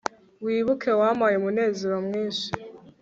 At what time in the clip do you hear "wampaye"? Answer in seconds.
1.01-1.35